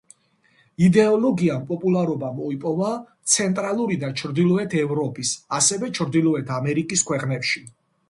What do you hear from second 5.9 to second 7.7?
ჩრდილოეთ ამერიკის ქვეყნებში.